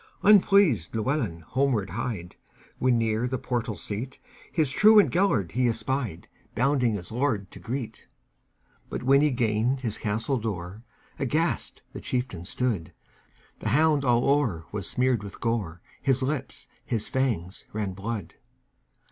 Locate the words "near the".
2.97-3.37